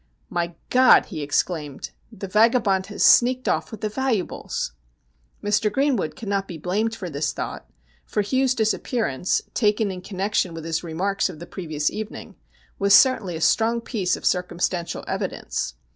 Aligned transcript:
'My 0.39 0.55
God!' 0.71 1.05
he 1.13 1.21
exclaimed,' 1.21 1.91
the 2.21 2.27
vagabond 2.27 2.87
has 2.87 3.05
sneaked 3.05 3.47
off 3.47 3.69
with 3.69 3.81
the 3.81 3.87
valuables.' 3.87 4.71
Mr. 5.43 5.71
Greenwood 5.71 6.15
could 6.15 6.27
not 6.27 6.47
be 6.47 6.57
blamed 6.57 6.95
for 6.95 7.07
this 7.07 7.31
thought, 7.33 7.69
for 8.03 8.23
Hugh's 8.23 8.55
disappearance, 8.55 9.43
taken 9.53 9.91
in 9.91 10.01
connection 10.01 10.55
with 10.55 10.65
his 10.65 10.83
remarks 10.83 11.29
of 11.29 11.37
the 11.37 11.45
previous 11.45 11.91
evening, 11.91 12.33
was 12.79 12.95
certainly 12.95 13.35
a 13.35 13.41
strong 13.41 13.79
piece 13.79 14.15
of 14.17 14.25
circum 14.25 14.57
stantial 14.57 15.03
evidence. 15.07 15.75